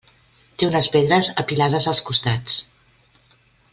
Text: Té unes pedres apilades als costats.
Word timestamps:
Té 0.61 0.69
unes 0.69 0.87
pedres 0.95 1.29
apilades 1.43 1.87
als 1.93 2.01
costats. 2.09 2.59